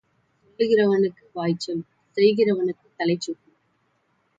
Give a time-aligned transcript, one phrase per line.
[0.45, 3.41] சொல்லுகிறவனுக்கு வாய்ச்சொல், செய்கிறவனுக்கு தலைச்சுமை.